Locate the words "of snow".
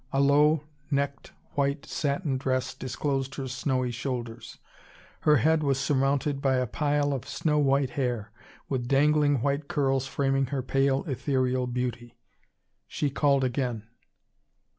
7.13-7.59